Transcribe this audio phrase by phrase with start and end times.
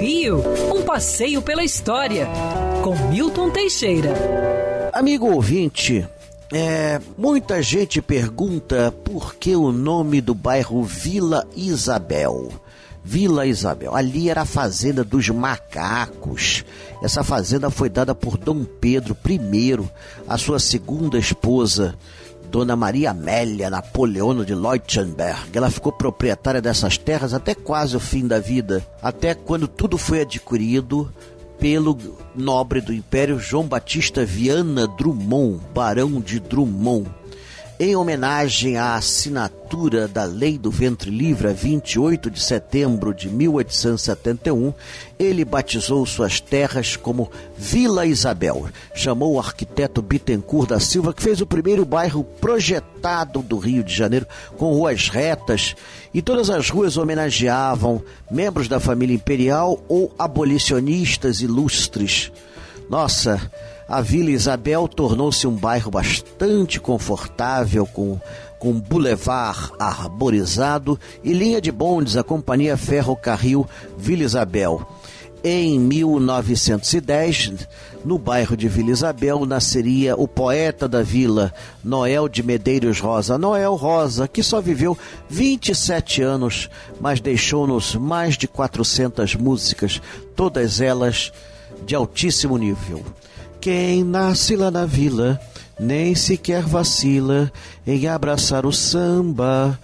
[0.00, 0.42] Rio,
[0.74, 2.28] um passeio pela história,
[2.82, 4.12] com Milton Teixeira.
[4.92, 6.06] Amigo ouvinte,
[6.52, 12.50] é, muita gente pergunta por que o nome do bairro Vila Isabel.
[13.02, 13.94] Vila Isabel.
[13.94, 16.64] Ali era a fazenda dos macacos.
[17.02, 19.78] Essa fazenda foi dada por Dom Pedro I,
[20.26, 21.94] a sua segunda esposa,
[22.54, 25.50] Dona Maria Amélia Napoleono de Leutenberg.
[25.52, 30.20] Ela ficou proprietária dessas terras até quase o fim da vida, até quando tudo foi
[30.20, 31.12] adquirido
[31.58, 31.98] pelo
[32.32, 37.10] nobre do Império João Batista Viana Drummond, Barão de Drummond
[37.78, 44.72] em homenagem à assinatura da Lei do Ventre Livre, a 28 de setembro de 1871,
[45.18, 48.68] ele batizou suas terras como Vila Isabel.
[48.94, 53.92] Chamou o arquiteto Bittencourt da Silva, que fez o primeiro bairro projetado do Rio de
[53.92, 55.74] Janeiro, com ruas retas,
[56.12, 58.00] e todas as ruas homenageavam
[58.30, 62.30] membros da família imperial ou abolicionistas ilustres.
[62.88, 63.50] Nossa,
[63.88, 68.18] a Vila Isabel tornou-se um bairro bastante confortável, com,
[68.58, 74.86] com boulevard arborizado e linha de bondes, a Companhia Ferrocarril Vila Isabel.
[75.46, 77.68] Em 1910,
[78.02, 81.52] no bairro de Vila Isabel, nasceria o poeta da vila,
[81.84, 83.36] Noel de Medeiros Rosa.
[83.36, 84.96] Noel Rosa, que só viveu
[85.28, 90.00] 27 anos, mas deixou-nos mais de 400 músicas,
[90.34, 91.30] todas elas
[91.84, 93.04] de altíssimo nível.
[93.64, 95.40] Quem nasce lá na vila
[95.80, 97.50] nem sequer vacila
[97.86, 99.80] em abraçar o samba.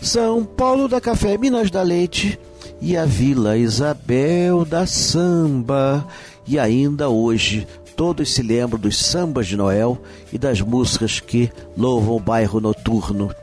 [0.00, 2.38] São Paulo da Café, Minas da Leite
[2.80, 6.06] e a Vila Isabel da Samba.
[6.46, 9.98] E ainda hoje todos se lembram dos sambas de Noel
[10.32, 13.34] e das músicas que louvam o bairro noturno.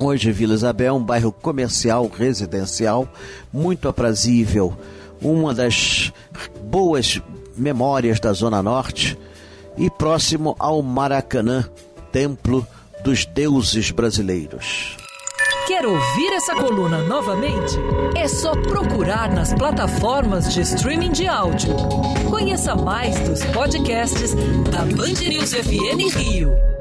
[0.00, 3.06] Hoje Vila Isabel é um bairro comercial, residencial,
[3.52, 4.74] muito aprazível,
[5.20, 6.14] uma das
[6.64, 7.20] boas
[7.58, 9.18] Memórias da Zona Norte
[9.76, 11.68] e próximo ao Maracanã,
[12.10, 12.66] Templo
[13.04, 14.96] dos Deuses Brasileiros.
[15.68, 17.76] Quer ouvir essa coluna novamente?
[18.16, 21.74] É só procurar nas plataformas de streaming de áudio.
[22.30, 24.34] Conheça mais dos podcasts
[24.70, 26.77] da Band News FM Rio.